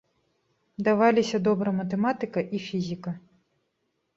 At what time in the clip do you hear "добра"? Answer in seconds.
1.47-1.69